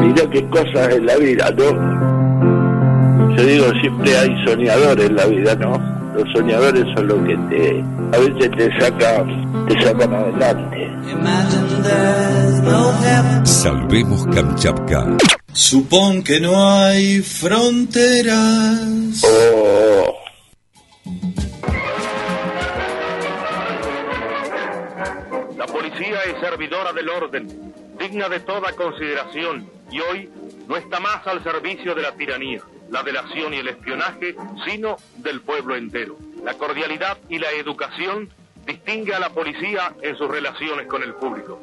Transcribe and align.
Mira 0.00 0.28
qué 0.30 0.46
cosas 0.48 0.94
en 0.94 1.06
la 1.06 1.16
vida, 1.16 1.50
¿no? 1.56 3.36
Yo 3.36 3.42
digo, 3.44 3.66
siempre 3.80 4.16
hay 4.16 4.44
soñadores 4.44 5.06
en 5.06 5.16
la 5.16 5.26
vida, 5.26 5.54
¿no? 5.54 5.78
Los 6.14 6.28
soñadores 6.32 6.84
son 6.94 7.06
los 7.06 7.18
que 7.26 7.36
te, 7.36 7.84
a 8.12 8.18
veces 8.18 8.50
te 8.50 8.80
sacan, 8.80 9.66
te 9.68 9.80
sacan 9.82 10.12
adelante. 10.12 10.90
Salvemos 13.44 14.26
Kamchatka. 14.26 15.16
Supón 15.52 16.22
que 16.22 16.40
no 16.40 16.62
hay 16.64 17.20
fronteras. 17.20 19.22
Oh, 19.24 20.16
La 25.56 25.66
policía 25.66 26.18
es 26.26 26.40
servidora 26.40 26.92
del 26.92 27.08
orden, 27.08 27.72
digna 27.98 28.28
de 28.28 28.40
toda 28.40 28.72
consideración 28.72 29.68
y 29.90 30.00
hoy 30.00 30.30
no 30.68 30.76
está 30.76 31.00
más 31.00 31.26
al 31.26 31.42
servicio 31.42 31.94
de 31.94 32.02
la 32.02 32.12
tiranía, 32.12 32.62
la 32.90 33.02
delación 33.02 33.54
y 33.54 33.58
el 33.58 33.68
espionaje, 33.68 34.36
sino 34.66 34.96
del 35.16 35.40
pueblo 35.40 35.76
entero. 35.76 36.16
La 36.44 36.54
cordialidad 36.54 37.18
y 37.28 37.38
la 37.38 37.50
educación 37.50 38.28
distingue 38.66 39.14
a 39.14 39.20
la 39.20 39.30
policía 39.30 39.94
en 40.02 40.16
sus 40.16 40.28
relaciones 40.28 40.86
con 40.86 41.02
el 41.02 41.14
público. 41.14 41.60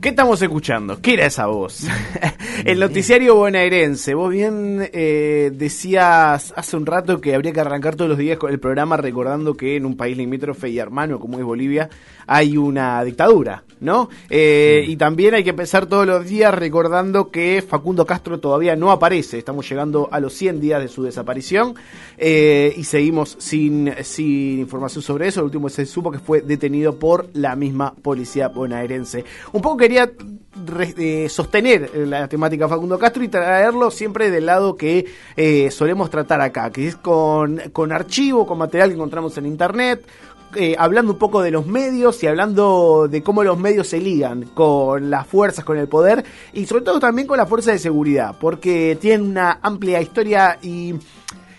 ¿Qué 0.00 0.08
estamos 0.08 0.40
escuchando? 0.40 0.98
¿Qué 1.02 1.12
era 1.12 1.26
esa 1.26 1.44
voz? 1.44 1.84
el 2.64 2.80
noticiario 2.80 3.34
bonaerense. 3.34 4.14
Vos 4.14 4.30
bien 4.30 4.88
eh, 4.94 5.52
decías 5.54 6.54
hace 6.56 6.76
un 6.78 6.86
rato 6.86 7.20
que 7.20 7.34
habría 7.34 7.52
que 7.52 7.60
arrancar 7.60 7.96
todos 7.96 8.08
los 8.08 8.16
días 8.16 8.38
con 8.38 8.50
el 8.50 8.58
programa 8.58 8.96
recordando 8.96 9.58
que 9.58 9.76
en 9.76 9.84
un 9.84 9.98
país 9.98 10.16
limítrofe 10.16 10.70
y 10.70 10.78
hermano 10.78 11.20
como 11.20 11.38
es 11.38 11.44
Bolivia 11.44 11.90
hay 12.26 12.56
una 12.56 13.02
dictadura, 13.02 13.64
¿no? 13.80 14.08
Eh, 14.30 14.84
Y 14.86 14.96
también 14.96 15.34
hay 15.34 15.42
que 15.42 15.50
empezar 15.50 15.86
todos 15.86 16.06
los 16.06 16.24
días 16.24 16.54
recordando 16.54 17.30
que 17.30 17.60
Facundo 17.60 18.06
Castro 18.06 18.38
todavía 18.38 18.76
no 18.76 18.92
aparece. 18.92 19.36
Estamos 19.36 19.68
llegando 19.68 20.08
a 20.12 20.20
los 20.20 20.32
100 20.34 20.60
días 20.60 20.80
de 20.80 20.86
su 20.86 21.02
desaparición 21.02 21.74
eh, 22.16 22.72
y 22.76 22.84
seguimos 22.84 23.36
sin, 23.38 23.92
sin 24.02 24.60
información 24.60 25.02
sobre 25.02 25.26
eso. 25.26 25.40
Lo 25.40 25.46
último 25.46 25.68
se 25.68 25.84
supo 25.86 26.12
que 26.12 26.20
fue 26.20 26.40
detenido 26.40 27.00
por 27.00 27.28
la 27.34 27.56
misma 27.56 27.94
policía 28.00 28.46
bonaerense. 28.48 29.24
Un 29.52 29.60
poco 29.60 29.76
quería 29.76 29.89
eh, 29.98 31.28
sostener 31.28 31.90
la 31.94 32.28
temática 32.28 32.68
Facundo 32.68 32.98
Castro 32.98 33.24
y 33.24 33.28
traerlo 33.28 33.90
siempre 33.90 34.30
del 34.30 34.46
lado 34.46 34.76
que 34.76 35.06
eh, 35.36 35.70
solemos 35.70 36.10
tratar 36.10 36.40
acá, 36.40 36.70
que 36.70 36.88
es 36.88 36.96
con, 36.96 37.60
con 37.72 37.92
archivo, 37.92 38.46
con 38.46 38.58
material 38.58 38.90
que 38.90 38.94
encontramos 38.94 39.36
en 39.38 39.46
internet, 39.46 40.04
eh, 40.56 40.74
hablando 40.76 41.12
un 41.12 41.18
poco 41.18 41.42
de 41.42 41.52
los 41.52 41.66
medios 41.66 42.20
y 42.24 42.26
hablando 42.26 43.06
de 43.08 43.22
cómo 43.22 43.44
los 43.44 43.56
medios 43.56 43.86
se 43.86 44.00
ligan 44.00 44.42
con 44.54 45.08
las 45.08 45.26
fuerzas, 45.26 45.64
con 45.64 45.78
el 45.78 45.86
poder 45.86 46.24
y 46.52 46.66
sobre 46.66 46.82
todo 46.82 46.98
también 46.98 47.28
con 47.28 47.38
la 47.38 47.46
fuerza 47.46 47.70
de 47.70 47.78
seguridad, 47.78 48.34
porque 48.40 48.98
tienen 49.00 49.30
una 49.30 49.60
amplia 49.62 50.00
historia 50.00 50.58
y 50.60 50.94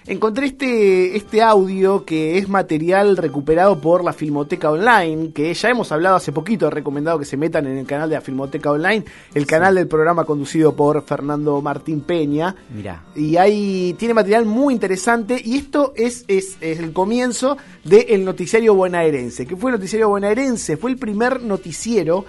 encontré 0.07 0.47
este, 0.47 1.15
este 1.15 1.41
audio 1.41 2.05
que 2.05 2.37
es 2.37 2.49
material 2.49 3.17
recuperado 3.17 3.79
por 3.79 4.03
la 4.03 4.13
Filmoteca 4.13 4.71
Online, 4.71 5.31
que 5.31 5.53
ya 5.53 5.69
hemos 5.69 5.91
hablado 5.91 6.15
hace 6.15 6.31
poquito, 6.31 6.67
he 6.67 6.71
recomendado 6.71 7.19
que 7.19 7.25
se 7.25 7.37
metan 7.37 7.67
en 7.67 7.77
el 7.77 7.85
canal 7.85 8.09
de 8.09 8.15
la 8.15 8.21
Filmoteca 8.21 8.71
Online, 8.71 9.05
el 9.33 9.45
canal 9.45 9.75
del 9.75 9.87
programa 9.87 10.25
conducido 10.25 10.75
por 10.75 11.03
Fernando 11.03 11.61
Martín 11.61 12.01
Peña. 12.01 12.55
Mirá. 12.73 13.03
Y 13.15 13.37
ahí 13.37 13.95
tiene 13.97 14.13
material 14.13 14.45
muy 14.45 14.73
interesante. 14.73 15.41
Y 15.43 15.57
esto 15.57 15.93
es, 15.95 16.25
es, 16.27 16.57
es 16.61 16.79
el 16.79 16.93
comienzo 16.93 17.57
del 17.83 18.25
noticiario 18.25 18.73
bonaerense. 18.75 19.45
que 19.45 19.55
fue 19.55 19.71
el 19.71 19.77
noticiario 19.77 20.09
bonaerense? 20.09 20.77
Fue 20.77 20.91
el 20.91 20.97
primer 20.97 21.41
noticiero 21.41 22.25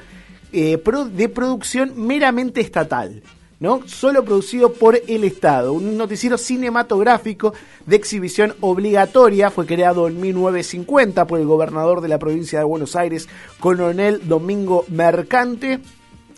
eh, 0.53 0.79
pro- 0.79 1.07
de 1.07 1.29
producción 1.31 1.93
meramente 1.97 2.61
estatal. 2.61 3.23
¿No? 3.63 3.87
Solo 3.87 4.25
producido 4.25 4.73
por 4.73 5.01
el 5.07 5.23
Estado. 5.23 5.73
Un 5.73 5.97
noticiero 5.97 6.37
cinematográfico 6.37 7.55
de 7.87 7.95
exhibición 7.95 8.57
obligatoria. 8.61 9.53
Fue 9.53 9.67
creado 9.67 10.09
en 10.09 10.21
1950 10.21 11.29
por 11.29 11.39
el 11.39 11.47
gobernador 11.47 12.01
de 12.01 12.09
la 12.09 12.19
provincia 12.19 12.59
de 12.59 12.65
Buenos 12.65 12.97
Aires, 12.97 13.29
coronel 13.61 14.29
Domingo 14.29 14.85
Mercante. 14.89 15.79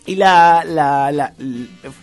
Y 0.05 0.17
la, 0.17 1.33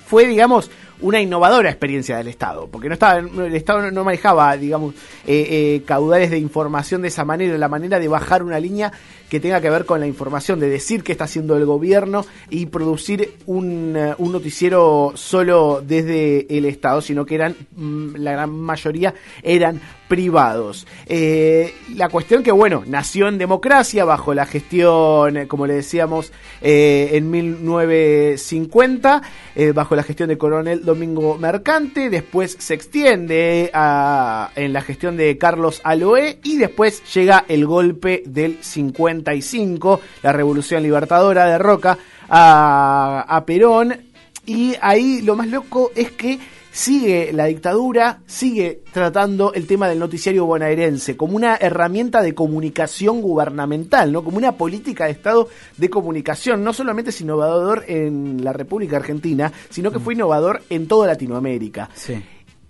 fue, 0.07 0.27
digamos, 0.27 0.73
una 1.03 1.21
innovadora 1.21 1.69
experiencia 1.71 2.17
del 2.17 2.29
Estado, 2.29 2.69
porque 2.71 2.89
no 2.89 2.95
estaba, 2.95 3.19
el 3.19 3.55
Estado 3.55 3.91
no- 3.91 4.05
manejaba, 4.05 4.57
digamos, 4.57 4.95
eh, 5.27 5.47
eh, 5.51 5.83
caudales 5.85 6.31
de 6.31 6.39
información 6.39 7.03
de 7.03 7.09
esa 7.09 7.25
manera, 7.25 7.57
la 7.59 7.69
manera 7.69 7.99
de 7.99 8.09
bajar 8.09 8.43
una 8.43 8.59
línea 8.59 8.93
que 9.29 9.41
tenga 9.41 9.61
que 9.61 9.71
ver 9.71 9.85
con 9.87 10.01
la 10.01 10.07
información, 10.07 10.61
de 10.61 10.69
decir 10.69 11.03
qué 11.03 11.13
está 11.13 11.25
haciendo 11.25 11.57
el 11.57 11.65
gobierno 11.65 12.25
y 12.51 12.67
producir 12.67 13.35
un, 13.47 13.95
eh, 13.97 14.15
un 14.19 14.33
noticiero 14.33 15.13
solo 15.15 15.83
desde 15.87 16.47
el 16.57 16.65
Estado, 16.67 17.01
sino 17.01 17.25
que 17.25 17.35
eran, 17.37 17.57
mm, 17.77 18.17
la 18.17 18.33
gran 18.33 18.51
mayoría 18.51 19.15
eran 19.43 19.81
privados. 20.17 20.87
Eh, 21.07 21.73
la 21.97 22.11
cuestión 22.11 22.43
que, 22.43 22.53
bueno, 22.53 22.83
nació 22.87 23.29
en 23.29 23.39
democracia 23.39 24.05
bajo 24.05 24.35
la 24.35 24.45
gestión, 24.45 25.39
eh, 25.39 25.47
como 25.49 25.67
le 25.67 25.73
decíamos, 25.73 26.33
eh, 26.61 27.13
en 27.15 27.31
1950, 27.31 29.23
eh, 29.57 29.73
bajo 29.73 29.97
la 29.97 30.03
gestión 30.03 30.29
de 30.29 30.37
coronel 30.37 30.85
Domingo 30.85 31.39
Mercante, 31.39 32.11
después 32.11 32.57
se 32.61 32.75
extiende 32.75 33.71
a- 33.73 34.51
en 34.55 34.75
la 34.75 34.83
gestión 34.83 35.17
de 35.17 35.39
Carlos 35.39 35.81
Aloé 35.83 36.41
y 36.45 36.59
después 36.59 37.03
llega 37.15 37.47
el 37.49 37.65
golpe 37.67 38.23
del 38.27 38.59
55, 38.61 39.99
la 40.23 40.33
revolución 40.35 40.83
libertadora 40.83 41.47
de 41.47 41.57
Roca 41.57 41.97
a 42.29 43.43
Perón 43.47 43.97
y 44.45 44.75
ahí 44.83 45.23
lo 45.23 45.37
más 45.37 45.47
loco 45.49 45.91
es 45.95 46.11
que 46.11 46.39
sigue 46.73 47.33
la 47.35 47.45
dictadura, 47.45 48.21
sigue 48.27 48.83
tratando 48.93 49.53
el 49.53 49.67
tema 49.67 49.89
del 49.89 49.99
noticiario 49.99 50.47
bonaerense 50.47 51.17
como 51.17 51.37
una 51.37 51.57
herramienta 51.57 52.23
de 52.23 52.35
comunicación 52.35 53.21
gubernamental, 53.21 54.11
¿no? 54.11 54.25
Como 54.25 54.39
una 54.39 54.53
política 54.53 55.05
de 55.05 55.11
Estado 55.13 55.49
de 55.77 55.91
comunicación. 55.91 56.65
No 56.65 56.73
solamente 56.73 57.11
es 57.11 57.21
innovador 57.21 57.85
en 57.87 58.43
la 58.43 58.53
República 58.55 58.97
Argentina, 58.97 59.53
sino 59.69 59.93
que 59.93 59.99
fue 59.99 60.15
innovador 60.15 60.63
en 60.71 60.89
toda 60.89 61.07
Latinoamérica. 61.09 61.91
Sí. 61.95 62.15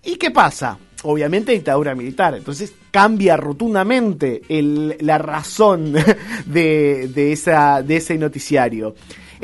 ¿Y 0.04 0.16
qué 0.16 0.32
pasa? 0.32 0.76
Obviamente 1.04 1.52
dictadura 1.52 1.94
militar, 1.94 2.34
entonces 2.34 2.72
cambia 2.90 3.36
rotundamente 3.36 4.42
el- 4.48 4.96
la 5.00 5.18
razón 5.18 5.92
de, 6.46 7.08
de 7.08 7.32
esa, 7.32 7.82
de 7.82 7.96
ese 7.96 8.18
noticiario. 8.18 8.94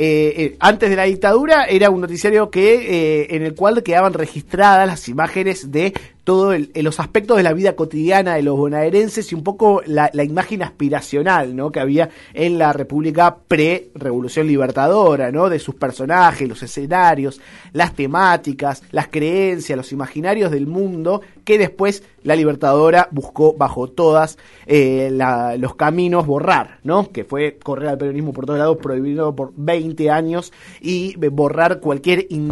Eh, 0.00 0.32
eh, 0.36 0.56
antes 0.60 0.88
de 0.88 0.94
la 0.94 1.02
dictadura 1.02 1.64
era 1.64 1.90
un 1.90 2.00
noticiario 2.00 2.50
que 2.50 3.22
eh, 3.22 3.34
en 3.34 3.42
el 3.42 3.56
cual 3.56 3.82
quedaban 3.82 4.12
registradas 4.12 4.86
las 4.86 5.08
imágenes 5.08 5.72
de 5.72 5.92
todos 6.28 6.54
los 6.74 7.00
aspectos 7.00 7.38
de 7.38 7.42
la 7.42 7.54
vida 7.54 7.74
cotidiana 7.74 8.34
de 8.34 8.42
los 8.42 8.54
bonaerenses 8.54 9.32
y 9.32 9.34
un 9.34 9.42
poco 9.42 9.80
la, 9.86 10.10
la 10.12 10.24
imagen 10.24 10.62
aspiracional 10.62 11.56
¿no? 11.56 11.72
que 11.72 11.80
había 11.80 12.10
en 12.34 12.58
la 12.58 12.74
República 12.74 13.34
pre-Revolución 13.48 14.46
Libertadora, 14.46 15.32
¿no? 15.32 15.48
de 15.48 15.58
sus 15.58 15.74
personajes, 15.76 16.46
los 16.46 16.62
escenarios, 16.62 17.40
las 17.72 17.94
temáticas, 17.94 18.82
las 18.90 19.08
creencias, 19.08 19.76
los 19.76 19.90
imaginarios 19.92 20.50
del 20.50 20.66
mundo 20.66 21.22
que 21.44 21.56
después 21.56 22.02
la 22.24 22.36
Libertadora 22.36 23.08
buscó 23.10 23.54
bajo 23.54 23.88
todas 23.88 24.36
eh, 24.66 25.08
la- 25.10 25.56
los 25.56 25.76
caminos 25.76 26.26
borrar, 26.26 26.78
¿no? 26.84 27.10
que 27.10 27.24
fue 27.24 27.56
correr 27.62 27.88
al 27.88 27.96
peronismo 27.96 28.32
por 28.34 28.44
todos 28.44 28.58
lados, 28.58 28.76
prohibido 28.82 29.34
por 29.34 29.52
20 29.56 30.10
años 30.10 30.52
y 30.82 31.14
eh, 31.22 31.28
borrar 31.28 31.80
cualquier 31.80 32.26
indicio. 32.28 32.48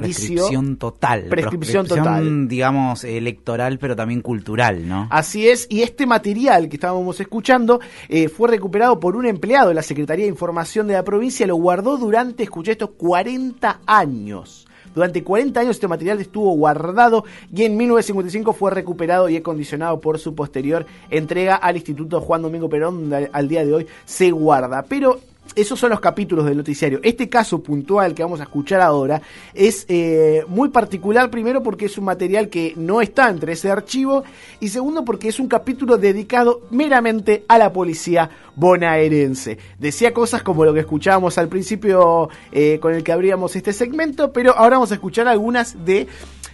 Prescripción 0.47 0.77
total. 0.77 1.25
Prescripción 1.29 1.87
total. 1.87 2.49
digamos, 2.49 3.05
electoral, 3.05 3.66
pero 3.79 3.97
también 3.97 4.21
cultural, 4.21 4.89
¿no? 4.89 5.09
Así 5.11 5.49
es, 5.49 5.67
y 5.69 5.83
este 5.83 6.07
material 6.07 6.69
que 6.69 6.77
estábamos 6.77 7.21
escuchando 7.21 7.81
eh, 8.09 8.29
fue 8.29 8.49
recuperado 8.49 9.01
por 9.01 9.17
un 9.17 9.27
empleado 9.27 9.69
de 9.69 9.75
la 9.75 9.83
Secretaría 9.83 10.25
de 10.25 10.31
Información 10.31 10.87
de 10.87 10.95
la 10.95 11.05
provincia, 11.05 11.47
lo 11.47 11.57
guardó 11.57 11.97
durante, 11.97 12.45
escuché 12.45 12.73
esto, 12.73 12.93
40 12.93 13.81
años. 13.87 14.67
Durante 14.95 15.23
40 15.23 15.61
años 15.61 15.77
este 15.77 15.89
material 15.89 16.21
estuvo 16.21 16.53
guardado 16.53 17.25
y 17.55 17.65
en 17.65 17.77
1955 17.77 18.55
fue 18.55 18.71
recuperado 18.71 19.29
y 19.29 19.37
acondicionado 19.37 20.01
por 20.01 20.19
su 20.19 20.35
posterior 20.35 20.87
entrega 21.11 21.57
al 21.57 21.77
Instituto 21.77 22.23
Juan 22.23 22.41
Domingo 22.41 22.71
Perón, 22.71 23.11
donde 23.11 23.29
al 23.31 23.47
día 23.47 23.67
de 23.67 23.75
hoy 23.75 23.87
se 24.07 24.31
guarda. 24.31 24.87
Pero 24.89 25.21
esos 25.55 25.79
son 25.79 25.91
los 25.91 26.01
capítulos 26.01 26.45
del 26.45 26.57
noticiario. 26.57 27.01
Este 27.03 27.29
caso 27.29 27.63
puntual 27.63 28.15
que 28.15 28.23
vamos 28.23 28.41
a 28.41 28.45
escuchar 28.45 28.81
ahora 28.81 29.23
es 29.55 29.87
eh, 29.89 30.45
muy 30.49 30.69
particular, 30.69 31.31
primero 31.31 31.63
porque 31.63 31.87
es 31.87 31.97
un 31.99 32.05
material 32.05 32.49
que 32.49 32.75
no 32.77 33.01
está 33.01 33.29
entre 33.29 33.53
ese 33.53 33.71
archivo 33.71 34.25
y 34.61 34.69
segundo 34.69 35.05
porque 35.05 35.29
es 35.29 35.41
un 35.41 35.49
capítulo 35.49 35.99
dedicado 35.99 36.63
meramente 36.71 37.45
a 37.49 37.59
la 37.59 37.73
policía 37.73 38.31
bonaerense. 38.55 39.59
Decía 39.79 40.13
cosas 40.13 40.43
como 40.43 40.65
lo 40.65 40.75
que 40.75 40.81
escuchábamos 40.81 41.39
al 41.39 41.49
principio 41.49 42.29
eh, 42.53 42.79
con 42.81 42.95
el 42.95 43.03
que 43.03 43.13
abríamos 43.13 43.57
este 43.57 43.73
segmento, 43.73 44.33
pero 44.33 44.57
ahora 44.57 44.77
vamos 44.77 44.91
a 44.91 44.95
escuchar 44.95 45.29
algunas 45.29 45.85
de 45.85 46.07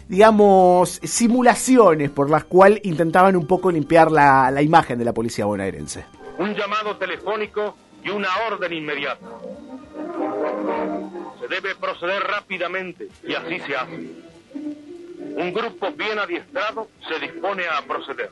digamos, 0.08 1.00
simulaciones 1.02 2.10
por 2.10 2.28
las 2.28 2.44
cuales 2.44 2.80
intentaban 2.84 3.34
un 3.34 3.46
poco 3.46 3.70
limpiar 3.70 4.12
la, 4.12 4.50
la 4.50 4.60
imagen 4.60 4.98
de 4.98 5.06
la 5.06 5.14
policía 5.14 5.46
bonaerense. 5.46 6.04
Un 6.38 6.54
llamado 6.54 6.96
telefónico 6.98 7.74
y 8.02 8.10
una 8.10 8.28
orden 8.48 8.72
inmediata. 8.72 9.26
Se 11.40 11.48
debe 11.48 11.74
proceder 11.76 12.22
rápidamente 12.22 13.08
y 13.26 13.34
así 13.34 13.60
se 13.60 13.76
hace. 13.76 14.10
Un 15.34 15.52
grupo 15.52 15.90
bien 15.92 16.18
adiestrado 16.18 16.88
se 17.08 17.18
dispone 17.18 17.64
a 17.66 17.82
proceder. 17.82 18.30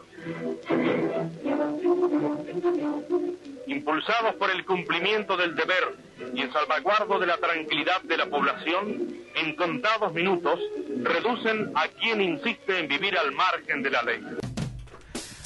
Impulsados 3.66 4.34
por 4.34 4.50
el 4.50 4.64
cumplimiento 4.64 5.36
del 5.36 5.54
deber 5.54 5.96
y 6.34 6.42
el 6.42 6.52
salvaguardo 6.52 7.18
de 7.18 7.26
la 7.26 7.38
tranquilidad 7.38 8.02
de 8.02 8.16
la 8.16 8.26
población, 8.26 9.08
en 9.34 9.56
contados 9.56 10.12
minutos 10.12 10.60
reducen 11.02 11.72
a 11.74 11.88
quien 11.88 12.20
insiste 12.20 12.78
en 12.78 12.88
vivir 12.88 13.16
al 13.16 13.32
margen 13.32 13.82
de 13.82 13.90
la 13.90 14.02
ley 14.02 14.20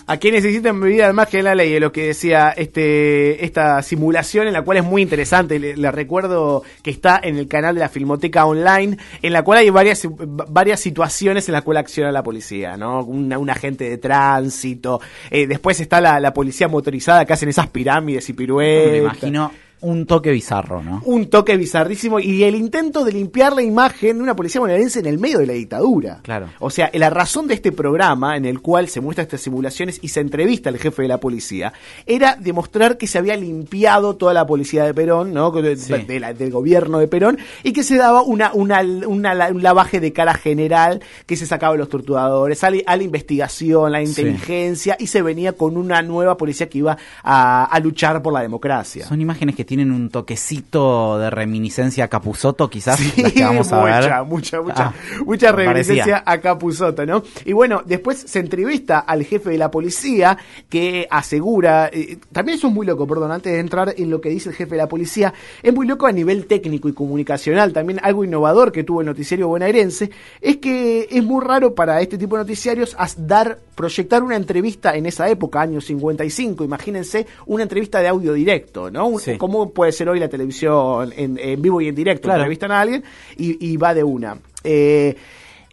a 0.06 0.16
quienes 0.18 0.44
necesitan 0.44 0.80
vivir 0.80 1.02
al 1.02 1.14
margen 1.14 1.40
de 1.40 1.44
la 1.44 1.54
ley, 1.54 1.74
es 1.74 1.80
lo 1.80 1.92
que 1.92 2.06
decía 2.06 2.50
este 2.50 3.44
esta 3.44 3.82
simulación, 3.82 4.46
en 4.46 4.52
la 4.52 4.62
cual 4.62 4.78
es 4.78 4.84
muy 4.84 5.02
interesante. 5.02 5.58
Le, 5.58 5.90
recuerdo 5.90 6.62
que 6.82 6.90
está 6.90 7.20
en 7.22 7.36
el 7.36 7.48
canal 7.48 7.74
de 7.74 7.80
la 7.80 7.88
Filmoteca 7.88 8.44
Online, 8.44 8.96
en 9.22 9.32
la 9.32 9.42
cual 9.42 9.58
hay 9.58 9.70
varias, 9.70 10.06
varias 10.08 10.80
situaciones 10.80 11.48
en 11.48 11.52
las 11.52 11.62
cuales 11.62 11.82
acciona 11.82 12.12
la 12.12 12.22
policía, 12.22 12.76
¿no? 12.76 13.02
Un, 13.04 13.50
agente 13.54 13.88
de 13.88 13.98
tránsito, 13.98 15.00
eh, 15.30 15.46
después 15.46 15.78
está 15.78 16.00
la, 16.00 16.18
la, 16.18 16.32
policía 16.32 16.66
motorizada 16.66 17.24
que 17.24 17.32
hacen 17.32 17.48
esas 17.48 17.68
pirámides 17.68 18.28
y 18.28 18.32
piruetas. 18.32 18.92
Me 18.92 18.98
imagino 18.98 19.50
un 19.80 20.06
toque 20.06 20.30
bizarro, 20.30 20.82
¿no? 20.82 21.02
Un 21.04 21.28
toque 21.28 21.56
bizarrísimo 21.56 22.18
y 22.18 22.42
el 22.44 22.54
intento 22.54 23.04
de 23.04 23.12
limpiar 23.12 23.52
la 23.52 23.62
imagen 23.62 24.16
de 24.16 24.22
una 24.22 24.34
policía 24.34 24.60
bonaerense 24.60 25.00
en 25.00 25.06
el 25.06 25.18
medio 25.18 25.38
de 25.38 25.46
la 25.46 25.52
dictadura. 25.52 26.20
Claro. 26.22 26.48
O 26.58 26.70
sea, 26.70 26.90
la 26.94 27.10
razón 27.10 27.46
de 27.46 27.54
este 27.54 27.70
programa 27.72 28.36
en 28.36 28.44
el 28.46 28.60
cual 28.60 28.88
se 28.88 29.00
muestra 29.00 29.22
estas 29.22 29.42
simulaciones 29.42 29.98
y 30.02 30.08
se 30.08 30.20
entrevista 30.20 30.70
al 30.70 30.78
jefe 30.78 31.02
de 31.02 31.08
la 31.08 31.18
policía 31.18 31.72
era 32.06 32.36
demostrar 32.36 32.96
que 32.96 33.06
se 33.06 33.18
había 33.18 33.36
limpiado 33.36 34.16
toda 34.16 34.32
la 34.32 34.46
policía 34.46 34.84
de 34.84 34.94
Perón, 34.94 35.34
¿no? 35.34 35.50
del 35.50 36.50
gobierno 36.50 36.98
de 36.98 37.08
Perón 37.08 37.38
y 37.62 37.72
que 37.72 37.82
se 37.82 37.96
daba 37.96 38.22
una, 38.22 38.52
una, 38.54 38.80
un 38.80 39.62
lavaje 39.62 40.00
de 40.00 40.12
cara 40.12 40.34
general 40.34 41.02
que 41.26 41.36
se 41.36 41.46
sacaba 41.46 41.74
de 41.74 41.78
los 41.78 41.88
torturadores, 41.88 42.62
a 42.64 42.70
la, 42.70 43.02
investigación, 43.02 43.92
la 43.92 44.02
inteligencia 44.02 44.96
y 44.98 45.08
se 45.08 45.22
venía 45.22 45.52
con 45.52 45.76
una 45.76 46.02
nueva 46.02 46.36
policía 46.36 46.68
que 46.68 46.78
iba 46.78 46.96
a, 47.22 47.64
a 47.64 47.80
luchar 47.80 48.22
por 48.22 48.32
la 48.32 48.40
democracia. 48.40 49.06
Son 49.06 49.20
imágenes 49.20 49.54
que 49.54 49.63
tienen 49.64 49.90
un 49.90 50.10
toquecito 50.10 51.18
de 51.18 51.30
reminiscencia 51.30 52.04
a 52.04 52.08
Capuzoto, 52.08 52.68
quizás. 52.70 52.98
Sí, 52.98 53.12
vamos 53.40 53.72
a 53.72 53.80
mucha, 53.80 54.22
mucha, 54.22 54.60
mucha, 54.62 54.86
ah, 54.88 54.94
mucha 55.24 55.52
reminiscencia 55.52 56.22
a 56.24 56.38
Capuzoto, 56.38 57.04
¿no? 57.06 57.22
Y 57.44 57.52
bueno, 57.52 57.82
después 57.84 58.18
se 58.18 58.38
entrevista 58.40 59.00
al 59.00 59.24
jefe 59.24 59.50
de 59.50 59.58
la 59.58 59.70
policía 59.70 60.36
que 60.68 61.06
asegura, 61.10 61.90
eh, 61.92 62.18
también 62.32 62.58
eso 62.58 62.68
es 62.68 62.74
muy 62.74 62.86
loco, 62.86 63.06
perdón, 63.06 63.32
antes 63.32 63.52
de 63.52 63.58
entrar 63.58 63.94
en 63.96 64.10
lo 64.10 64.20
que 64.20 64.28
dice 64.28 64.50
el 64.50 64.54
jefe 64.54 64.72
de 64.72 64.78
la 64.78 64.88
policía, 64.88 65.32
es 65.62 65.74
muy 65.74 65.86
loco 65.86 66.06
a 66.06 66.12
nivel 66.12 66.46
técnico 66.46 66.88
y 66.88 66.92
comunicacional, 66.92 67.72
también 67.72 68.00
algo 68.02 68.24
innovador 68.24 68.72
que 68.72 68.84
tuvo 68.84 69.00
el 69.00 69.06
noticiario 69.06 69.48
bonaerense, 69.48 70.10
es 70.40 70.56
que 70.58 71.08
es 71.10 71.22
muy 71.22 71.44
raro 71.44 71.74
para 71.74 72.00
este 72.00 72.18
tipo 72.18 72.36
de 72.36 72.42
noticiarios 72.42 72.96
dar, 73.18 73.58
proyectar 73.74 74.22
una 74.22 74.36
entrevista 74.36 74.94
en 74.94 75.06
esa 75.06 75.28
época, 75.28 75.60
años 75.60 75.84
55, 75.86 76.64
imagínense, 76.64 77.26
una 77.46 77.62
entrevista 77.62 78.00
de 78.00 78.08
audio 78.08 78.32
directo, 78.32 78.90
¿no? 78.90 79.12
Como 79.38 79.53
puede 79.72 79.92
ser 79.92 80.08
hoy 80.08 80.20
la 80.20 80.28
televisión 80.28 81.12
en, 81.16 81.62
vivo 81.62 81.80
y 81.80 81.88
en 81.88 81.94
directo, 81.94 82.28
claro. 82.28 82.40
entrevistan 82.40 82.72
a 82.72 82.80
alguien 82.80 83.04
y, 83.36 83.76
va 83.76 83.94
de 83.94 84.04
una. 84.04 84.38
Eh, 84.62 85.16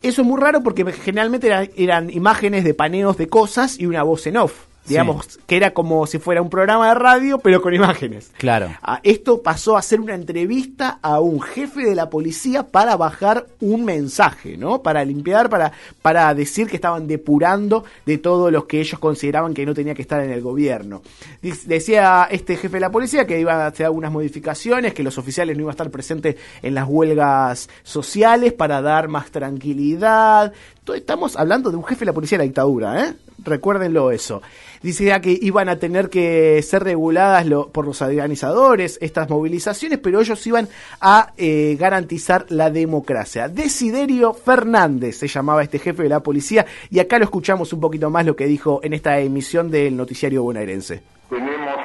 eso 0.02 0.22
es 0.22 0.28
muy 0.28 0.40
raro 0.40 0.64
porque 0.64 0.84
generalmente 0.94 1.72
eran 1.76 2.10
imágenes 2.10 2.64
de 2.64 2.74
paneos 2.74 3.18
de 3.18 3.28
cosas 3.28 3.80
y 3.80 3.86
una 3.86 4.04
voz 4.04 4.26
en 4.28 4.38
off 4.38 4.71
digamos, 4.88 5.40
que 5.46 5.58
era 5.58 5.74
como 5.74 6.06
si 6.08 6.18
fuera 6.18 6.42
un 6.42 6.50
programa 6.50 6.90
de 6.90 6.96
radio, 6.96 7.40
pero 7.40 7.62
con 7.62 7.74
imágenes. 7.74 8.32
Claro. 8.38 8.70
Ah, 8.82 9.00
esto 9.04 9.42
pasó 9.42 9.78
a 9.78 9.82
ser 9.82 10.00
una 10.00 10.16
entrevista 10.16 11.00
a 11.02 11.20
un 11.20 11.42
jefe 11.42 11.84
de 11.84 11.96
la 11.96 12.10
policía 12.10 12.68
para 12.68 12.98
bajar 12.98 13.46
un 13.60 13.86
mensaje, 13.86 14.58
¿no? 14.58 14.82
Para 14.82 15.06
limpiar, 15.06 15.50
para, 15.50 15.72
para 16.02 16.34
decir 16.34 16.68
que 16.68 16.76
estaban 16.76 17.08
depurando 17.08 17.84
de 18.06 18.18
todo 18.18 18.52
lo 18.52 18.68
que 18.68 18.80
ellos 18.80 19.00
consideraban 19.00 19.54
que 19.54 19.66
no 19.66 19.74
tenía 19.74 19.94
que 19.94 20.02
estar 20.02 20.24
en 20.24 20.32
el 20.32 20.42
gobierno. 20.42 21.02
Decía 21.42 22.28
este 22.30 22.58
jefe 22.58 22.78
de 22.78 22.82
la 22.82 22.92
policía 22.92 23.26
que 23.26 23.40
iba 23.40 23.54
a 23.54 23.68
hacer 23.68 23.86
algunas 23.86 24.12
modificaciones, 24.12 24.94
que 24.94 25.04
los 25.04 25.18
oficiales 25.18 25.56
no 25.56 25.62
iban 25.62 25.72
a 25.72 25.74
estar 25.74 25.92
presentes 25.92 26.36
en 26.62 26.76
las 26.76 26.88
huelgas 26.88 27.70
sociales 27.84 28.54
para 28.54 28.82
dar 28.82 29.08
más 29.08 29.32
tranquilidad. 29.32 30.54
Estamos 30.94 31.38
hablando 31.38 31.70
de 31.70 31.78
un 31.78 31.86
jefe 31.86 32.00
de 32.02 32.08
la 32.08 32.14
policía 32.14 32.38
de 32.38 32.44
la 32.44 32.48
dictadura, 32.48 33.06
¿eh? 33.06 33.14
Recuérdenlo 33.44 34.12
eso. 34.12 34.42
Dice 34.82 35.20
que 35.22 35.38
iban 35.42 35.70
a 35.70 35.78
tener 35.78 36.10
que 36.10 36.62
ser 36.64 36.84
reguladas 36.84 37.46
por 37.72 37.86
los 37.86 38.02
organizadores 38.02 38.98
estas 39.02 39.30
movilizaciones, 39.30 40.00
pero 40.00 40.22
ellos 40.22 40.46
iban 40.48 40.68
a 41.00 41.34
eh, 41.38 41.76
garantizar 41.80 42.46
la 42.50 42.70
democracia. 42.70 43.48
Desiderio 43.48 44.34
Fernández 44.34 45.18
se 45.18 45.28
llamaba 45.28 45.64
este 45.64 45.80
jefe 45.80 46.04
de 46.04 46.10
la 46.10 46.22
policía 46.22 46.66
y 46.90 47.00
acá 47.00 47.18
lo 47.20 47.26
escuchamos 47.26 47.74
un 47.74 47.80
poquito 47.80 48.10
más 48.10 48.26
lo 48.26 48.36
que 48.36 48.46
dijo 48.46 48.80
en 48.84 48.94
esta 48.94 49.20
emisión 49.20 49.70
del 49.70 49.96
noticiario 49.96 50.44
bonaerense. 50.44 51.04
Tenemos 51.30 51.78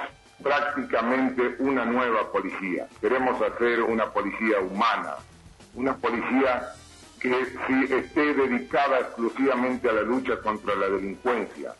prácticamente 0.42 1.42
una 1.58 1.84
nueva 1.84 2.30
policía. 2.32 2.86
Queremos 3.00 3.40
hacer 3.42 3.82
una 3.82 4.06
policía 4.10 4.60
humana, 4.60 5.14
una 5.74 5.94
policía 5.96 6.62
que 7.20 7.30
si 7.66 7.94
esté 7.94 8.34
dedicada 8.34 9.00
exclusivamente 9.00 9.88
a 9.88 9.92
la 9.92 10.02
lucha 10.02 10.40
contra 10.42 10.74
la 10.74 10.88
delincuencia, 10.88 11.74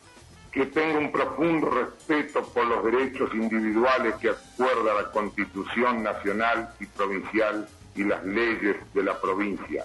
que 0.51 0.67
tenga 0.67 0.99
un 0.99 1.13
profundo 1.13 1.69
respeto 1.69 2.43
por 2.43 2.67
los 2.67 2.85
derechos 2.85 3.31
individuales 3.35 4.15
que 4.15 4.31
acuerda 4.31 5.03
la 5.03 5.11
Constitución 5.11 6.03
Nacional 6.03 6.71
y 6.81 6.87
Provincial 6.87 7.69
y 7.95 8.05
las 8.05 8.25
leyes 8.25 8.77
de 8.95 9.03
la 9.03 9.21
provincia. 9.21 9.85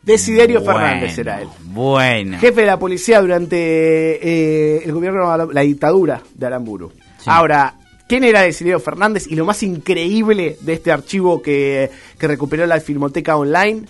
Desiderio 0.00 0.62
Fernández 0.62 1.18
era 1.18 1.40
él. 1.40 1.48
Bueno. 1.62 2.38
Jefe 2.38 2.60
de 2.60 2.66
la 2.66 2.78
policía 2.78 3.20
durante 3.20 3.56
eh, 3.56 4.84
el 4.84 4.92
gobierno, 4.92 5.36
la, 5.52 5.60
dictadura 5.62 6.20
de 6.34 6.46
Aramburu. 6.46 6.92
Ahora, 7.26 7.74
¿quién 8.08 8.24
era 8.24 8.42
Desiderio 8.42 8.80
Fernández? 8.80 9.26
Y 9.28 9.34
lo 9.34 9.44
más 9.44 9.62
increíble 9.62 10.56
de 10.60 10.72
este 10.72 10.92
archivo 10.92 11.42
que, 11.42 11.90
que 12.18 12.28
recuperó 12.28 12.66
la 12.66 12.80
Filmoteca 12.80 13.36
Online 13.36 13.84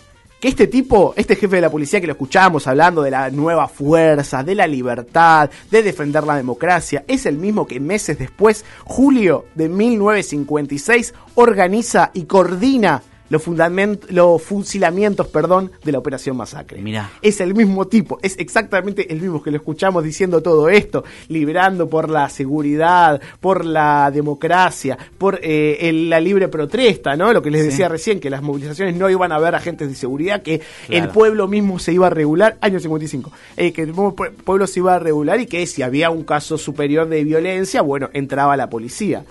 que 0.45 0.49
este 0.49 0.67
tipo, 0.67 1.15
este 1.17 1.37
jefe 1.37 1.57
de 1.57 1.63
la 1.63 1.71
policía 1.71 2.03
que 2.03 2.07
lo 2.07 2.13
escuchábamos 2.13 2.67
hablando 2.67 3.01
de 3.01 3.11
la 3.11 3.31
nueva 3.31 3.67
fuerza, 3.67 4.43
de 4.43 4.55
la 4.55 4.67
libertad, 4.67 5.49
de 5.71 5.83
defender 5.83 6.25
la 6.25 6.37
democracia, 6.37 7.03
es 7.09 7.25
el 7.25 7.39
mismo 7.39 7.67
que 7.67 7.81
meses 7.81 8.19
después, 8.19 8.63
julio 8.85 9.47
de 9.55 9.71
1956, 9.71 11.15
organiza 11.37 12.11
y 12.13 12.25
coordina 12.25 13.03
los, 13.35 14.11
los 14.11 14.43
fusilamientos 14.43 15.27
perdón, 15.29 15.71
de 15.85 15.93
la 15.93 15.99
Operación 15.99 16.37
Masacre. 16.37 16.81
Mira. 16.81 17.11
Es 17.23 17.41
el 17.41 17.55
mismo 17.55 17.87
tipo, 17.87 18.19
es 18.23 18.37
exactamente 18.39 19.13
el 19.13 19.21
mismo 19.21 19.43
que 19.43 19.51
lo 19.51 19.57
escuchamos 19.57 20.05
diciendo 20.05 20.43
todo 20.43 20.69
esto, 20.69 21.05
liberando 21.29 21.89
por 21.89 22.09
la 22.09 22.29
seguridad, 22.29 23.21
por 23.41 23.65
la 23.65 24.11
democracia, 24.11 24.97
por 25.19 25.39
eh, 25.43 25.91
la 25.93 26.21
libre 26.21 26.49
protesta, 26.49 27.17
¿no? 27.17 27.33
Lo 27.33 27.43
que 27.43 27.51
les 27.51 27.65
decía 27.65 27.89
recién, 27.89 28.21
que 28.21 28.31
las 28.31 28.43
movilizaciones 28.43 28.97
no 28.97 29.11
iban 29.11 29.33
a 29.33 29.37
haber 29.37 29.55
agentes 29.55 29.89
de 29.89 29.95
seguridad, 29.95 30.43
que 30.43 30.61
el 30.89 31.09
pueblo 31.09 31.49
mismo 31.49 31.79
se 31.79 31.93
iba 31.93 32.07
a 32.07 32.11
regular, 32.11 32.57
año 32.61 32.81
55, 32.81 33.33
eh, 33.57 33.73
que 33.73 33.83
el 33.83 33.93
pueblo 33.93 34.67
se 34.67 34.81
iba 34.81 34.95
a 34.95 34.99
regular 34.99 35.41
y 35.41 35.47
que 35.47 35.67
si 35.67 35.83
había 35.83 36.11
un 36.11 36.25
caso 36.25 36.59
superior 36.59 37.09
de 37.09 37.25
violencia, 37.25 37.83
bueno, 37.83 38.11
entraba 38.13 38.57
la 38.57 38.71
policía. 38.71 39.25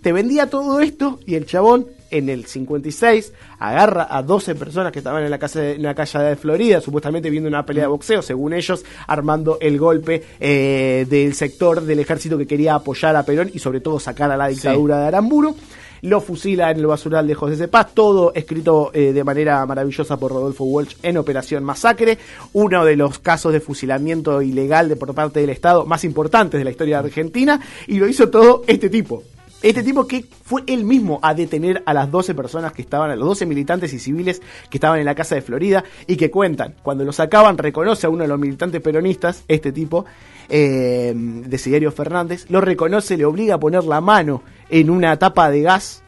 Te 0.00 0.12
vendía 0.12 0.50
todo 0.50 0.80
esto 0.80 1.20
y 1.26 1.34
el 1.34 1.46
chabón 1.46 1.86
en 2.12 2.28
el 2.28 2.44
56 2.44 3.32
agarra 3.58 4.06
a 4.10 4.22
12 4.22 4.54
personas 4.54 4.92
que 4.92 4.98
estaban 4.98 5.24
en 5.24 5.30
la, 5.30 5.38
casa 5.38 5.70
en 5.70 5.82
la 5.82 5.94
calle 5.94 6.18
de 6.18 6.36
Florida, 6.36 6.80
supuestamente 6.80 7.30
viendo 7.30 7.48
una 7.48 7.64
pelea 7.64 7.84
de 7.84 7.88
boxeo, 7.88 8.22
según 8.22 8.52
ellos, 8.52 8.84
armando 9.06 9.58
el 9.60 9.78
golpe 9.78 10.22
eh, 10.38 11.06
del 11.08 11.34
sector 11.34 11.80
del 11.80 12.00
ejército 12.00 12.38
que 12.38 12.46
quería 12.46 12.74
apoyar 12.74 13.16
a 13.16 13.24
Perón 13.24 13.50
y 13.52 13.58
sobre 13.58 13.80
todo 13.80 13.98
sacar 13.98 14.30
a 14.30 14.36
la 14.36 14.48
dictadura 14.48 15.00
de 15.00 15.06
Aramburu. 15.08 15.56
Lo 16.02 16.20
fusila 16.20 16.72
en 16.72 16.78
el 16.78 16.86
basural 16.88 17.28
de 17.28 17.34
José 17.36 17.56
Cepaz, 17.56 17.94
todo 17.94 18.34
escrito 18.34 18.90
eh, 18.92 19.12
de 19.12 19.22
manera 19.22 19.64
maravillosa 19.66 20.16
por 20.16 20.32
Rodolfo 20.32 20.64
Walsh 20.64 20.96
en 21.04 21.16
Operación 21.16 21.62
Masacre, 21.62 22.18
uno 22.54 22.84
de 22.84 22.96
los 22.96 23.20
casos 23.20 23.52
de 23.52 23.60
fusilamiento 23.60 24.42
ilegal 24.42 24.88
de 24.88 24.96
por 24.96 25.14
parte 25.14 25.38
del 25.38 25.50
Estado 25.50 25.86
más 25.86 26.02
importantes 26.02 26.58
de 26.58 26.64
la 26.64 26.72
historia 26.72 27.00
de 27.00 27.06
Argentina, 27.06 27.60
y 27.86 27.98
lo 27.98 28.08
hizo 28.08 28.30
todo 28.30 28.64
este 28.66 28.90
tipo. 28.90 29.22
Este 29.62 29.84
tipo 29.84 30.06
que 30.06 30.24
fue 30.44 30.64
él 30.66 30.84
mismo 30.84 31.20
a 31.22 31.34
detener 31.34 31.82
a 31.86 31.94
las 31.94 32.10
12 32.10 32.34
personas 32.34 32.72
que 32.72 32.82
estaban, 32.82 33.10
a 33.10 33.16
los 33.16 33.26
12 33.28 33.46
militantes 33.46 33.92
y 33.92 33.98
civiles 34.00 34.42
que 34.68 34.78
estaban 34.78 34.98
en 34.98 35.04
la 35.04 35.14
casa 35.14 35.36
de 35.36 35.42
Florida 35.42 35.84
y 36.06 36.16
que 36.16 36.30
cuentan, 36.30 36.74
cuando 36.82 37.04
lo 37.04 37.12
sacaban 37.12 37.56
reconoce 37.56 38.06
a 38.06 38.10
uno 38.10 38.22
de 38.22 38.28
los 38.28 38.40
militantes 38.40 38.80
peronistas, 38.80 39.44
este 39.46 39.70
tipo, 39.70 40.04
eh, 40.48 41.12
Desiderio 41.14 41.92
Fernández, 41.92 42.46
lo 42.50 42.60
reconoce, 42.60 43.16
le 43.16 43.24
obliga 43.24 43.54
a 43.54 43.60
poner 43.60 43.84
la 43.84 44.00
mano 44.00 44.42
en 44.68 44.90
una 44.90 45.16
tapa 45.18 45.48
de 45.48 45.62
gas 45.62 46.02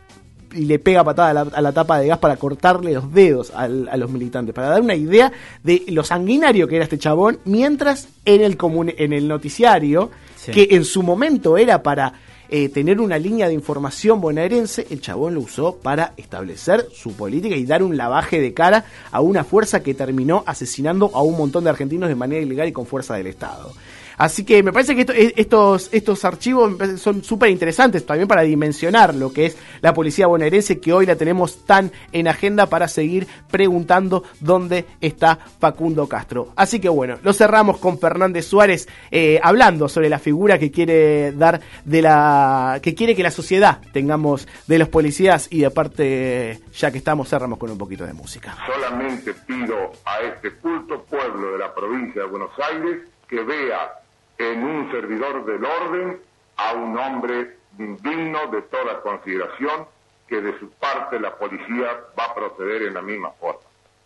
y 0.53 0.67
le 0.67 0.79
pega 0.79 1.05
patada 1.05 1.49
a 1.53 1.61
la, 1.61 1.73
tapa 1.73 1.99
de 1.99 2.09
gas 2.09 2.19
para 2.19 2.37
cortarle 2.37 2.93
los 2.93 3.13
dedos 3.13 3.53
a 3.55 3.69
los 3.69 4.11
militantes, 4.11 4.55
para 4.55 4.69
dar 4.69 4.81
una 4.81 4.95
idea 4.95 5.33
de 5.63 5.83
lo 5.89 6.05
sanguinario 6.05 6.69
que 6.69 6.77
era 6.77 6.85
este 6.85 6.99
chabón, 6.99 7.39
mientras 7.45 8.09
en 8.25 8.41
el, 8.41 8.57
en 8.97 9.13
el 9.13 9.29
noticiario, 9.29 10.11
que 10.53 10.69
en 10.71 10.85
su 10.85 11.03
momento 11.03 11.57
era 11.57 11.83
para 11.83 12.15
eh, 12.49 12.69
tener 12.69 13.01
una 13.01 13.19
línea 13.19 13.49
de 13.49 13.55
información 13.55 14.21
bonaerense, 14.21 14.87
el 14.91 15.01
chabón 15.01 15.35
lo 15.35 15.41
usó 15.41 15.77
para 15.77 16.13
establecer 16.17 16.89
su 16.93 17.15
política 17.15 17.57
y 17.57 17.65
dar 17.65 17.83
un 17.83 17.97
lavaje 17.97 18.41
de 18.41 18.53
cara 18.53 18.85
a 19.11 19.21
una 19.21 19.45
fuerza 19.45 19.83
que 19.83 19.95
terminó 19.95 20.45
asesinando 20.47 21.11
a 21.15 21.23
un 21.23 21.37
montón 21.37 21.65
de 21.65 21.71
argentinos 21.71 22.09
de 22.09 22.15
manera 22.15 22.43
ilegal 22.43 22.69
y 22.69 22.73
con 22.73 22.87
fuerza 22.87 23.15
del 23.15 23.29
Estado. 23.29 23.73
Así 24.17 24.45
que 24.45 24.63
me 24.63 24.73
parece 24.73 24.95
que 24.95 25.03
eh, 25.13 25.35
estos, 25.37 25.89
estos 25.93 26.25
archivos 26.25 26.75
son 27.01 27.25
súper 27.25 27.51
interesantes 27.51 28.07
también 28.07 28.29
para 28.29 28.43
dimensionar 28.43 29.15
lo 29.15 29.33
que 29.33 29.47
es 29.47 29.59
la 29.81 29.93
policía 29.95 30.27
bonaerense, 30.27 30.81
que 30.81 30.93
hoy 30.93 31.07
la 31.07 31.17
tenemos 31.17 31.65
tan 31.65 31.93
en 32.13 32.29
agenda 32.29 32.67
para 32.67 32.89
seguir 32.89 33.27
preguntando 33.51 34.25
dónde 34.41 34.87
está 35.01 35.39
Facundo 35.59 36.09
Castro. 36.09 36.53
Así 36.57 36.81
que 36.81 36.89
bueno, 36.89 37.19
lo 37.23 37.33
cerramos 37.33 37.79
con 37.79 37.99
Fernández 37.99 38.47
Suárez 38.47 38.89
eh, 39.11 39.41
hablando 39.43 39.89
sobre 39.89 40.09
la 40.09 40.19
figura 40.19 40.59
que 40.59 40.71
quiere 40.71 41.33
dar 41.33 41.61
de 41.85 42.03
la. 42.03 42.81
que 42.83 42.95
quiere 42.95 43.15
que 43.15 43.23
la 43.23 43.31
sociedad 43.31 43.81
tengamos 43.93 44.47
de 44.67 44.79
los 44.79 44.89
policías 44.89 45.49
y 45.51 45.61
de 45.61 45.71
parte, 45.71 46.61
ya 46.75 46.91
que 46.91 46.99
estamos, 46.99 47.29
cerramos 47.29 47.59
con 47.59 47.71
un 47.71 47.79
poquito 47.79 48.05
de 48.05 48.13
música. 48.13 48.57
Solamente 48.67 49.35
pido 49.47 49.93
a 50.05 50.21
este 50.21 50.53
culto 50.57 51.03
pueblo 51.05 51.53
de 51.53 51.59
la 51.59 51.75
provincia 51.75 52.23
de 52.23 52.29
Buenos 52.29 52.51
Aires 52.73 53.03
que 53.29 53.43
vea 53.43 54.04
en 54.39 54.65
un 54.65 54.91
servidor 54.91 55.45
del 55.45 55.65
orden 55.65 56.21
a 56.57 56.73
un 56.73 56.99
hombre 56.99 57.57
digno 57.77 58.47
de 58.49 58.63
toda 58.63 59.01
consideración 59.01 59.87
que 60.29 60.41
de 60.41 60.59
su 60.59 60.71
parte 60.71 61.21
la 61.21 61.37
policía 61.37 62.01
va 62.19 62.25
a 62.25 62.35
proceder 62.35 62.83
en 62.83 62.95
la 62.95 63.03
misma 63.03 63.31
forma. 63.33 63.61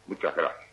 Muchas 0.06 0.34
gracias. 0.34 0.67